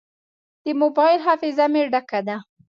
[0.63, 2.37] د موبایل حافظه مې ډکه ده.